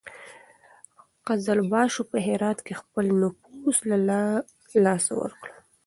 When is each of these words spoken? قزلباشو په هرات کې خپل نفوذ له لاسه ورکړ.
قزلباشو 1.27 2.01
په 2.11 2.17
هرات 2.27 2.59
کې 2.65 2.73
خپل 2.81 3.05
نفوذ 3.21 3.77
له 4.09 4.19
لاسه 4.85 5.11
ورکړ. 5.21 5.49